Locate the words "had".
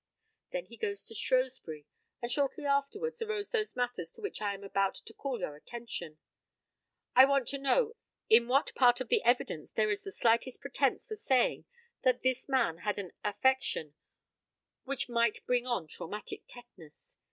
12.79-12.97